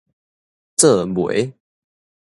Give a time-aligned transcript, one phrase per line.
[0.77, 1.53] 做囮